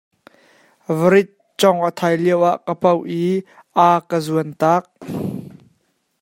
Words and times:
Varit 0.99 1.29
cawng 1.59 1.81
a 1.89 1.91
thai 1.99 2.13
lioah 2.23 2.57
ka 2.65 2.73
poah 2.81 3.01
i 3.23 3.23
a 3.87 3.87
ka 4.09 4.17
zuan 4.27 4.49
taak. 4.61 4.85